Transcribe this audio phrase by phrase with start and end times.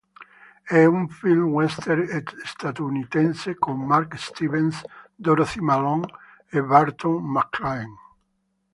[0.63, 4.81] È un film western statunitense con Mark Stevens,
[5.13, 6.07] Dorothy Malone
[6.49, 7.97] e Barton MacLane.